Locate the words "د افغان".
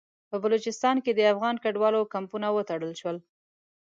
1.13-1.55